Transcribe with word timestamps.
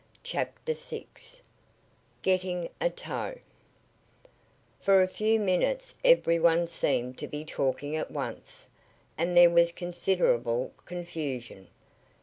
CHAPTER 0.23 0.73
VI 0.73 1.05
GETTING 2.23 2.69
A 2.81 2.89
TOW 2.89 3.35
For 4.79 4.99
a 5.03 5.07
few 5.07 5.39
minutes 5.39 5.93
every 6.03 6.39
one 6.39 6.65
seemed 6.65 7.19
to 7.19 7.27
be 7.27 7.45
talking 7.45 7.95
at 7.95 8.09
once, 8.09 8.65
and 9.15 9.37
there 9.37 9.51
was 9.51 9.71
considerable 9.71 10.71
confusion. 10.85 11.67